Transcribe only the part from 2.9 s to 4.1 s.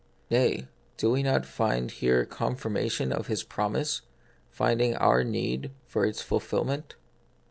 of His promise,